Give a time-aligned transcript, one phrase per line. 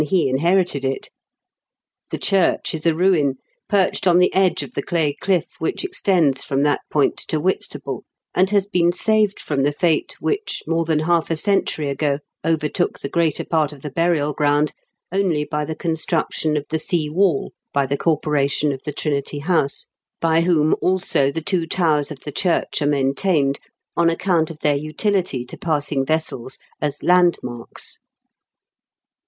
[0.05, 1.11] he inherited it
[2.09, 3.35] The church is a ruin,
[3.69, 8.03] perched on the edge of the clay cliff which extends from that point to Whitstable,
[8.33, 12.97] and has been saved from the fate which, more than half a century ago, overtook
[12.97, 14.73] the greater part of the burial ground,
[15.11, 19.85] only by the construction of the sea wall by the corporation of the Trinity House,
[20.19, 23.59] by whom also the two towers of the church are maintained,
[23.95, 27.99] on account of their utility to passing vessels as landmarks.